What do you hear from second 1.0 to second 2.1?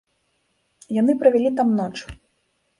Яны правялі там ноч.